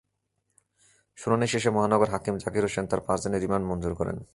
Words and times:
শুনানি 1.17 1.47
শেষে 1.47 1.69
মহানগর 1.69 2.09
হাকিম 2.09 2.37
জাকির 2.37 2.63
হোসেন 2.63 2.85
তাঁর 2.87 3.01
পাঁচ 3.01 3.19
দিনের 3.23 3.41
রিমান্ড 3.41 3.65
মঞ্জুর 3.67 3.95
করেন। 3.95 4.17